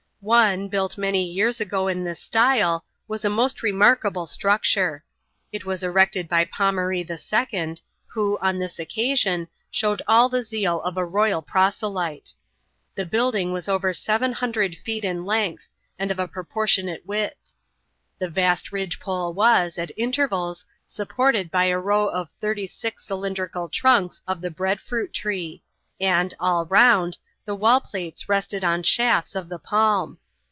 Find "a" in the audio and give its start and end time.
3.25-3.29, 10.95-11.03, 16.19-16.27, 21.65-21.79